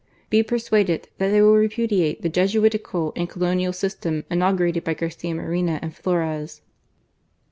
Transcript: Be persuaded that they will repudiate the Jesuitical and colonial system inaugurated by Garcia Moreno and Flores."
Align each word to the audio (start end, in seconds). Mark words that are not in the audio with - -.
Be 0.31 0.41
persuaded 0.41 1.09
that 1.19 1.29
they 1.29 1.43
will 1.43 1.53
repudiate 1.55 2.23
the 2.23 2.27
Jesuitical 2.27 3.13
and 3.15 3.29
colonial 3.29 3.71
system 3.71 4.23
inaugurated 4.31 4.83
by 4.83 4.95
Garcia 4.95 5.35
Moreno 5.35 5.77
and 5.79 5.95
Flores." 5.95 6.61